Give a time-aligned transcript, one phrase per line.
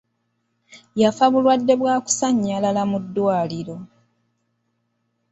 [1.01, 3.77] Yafa bulwadde bwa kusannyalala mu ddwaliro.